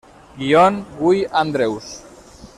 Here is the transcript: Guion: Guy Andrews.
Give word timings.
Guion: 0.39 0.81
Guy 0.97 1.27
Andrews. 1.31 2.01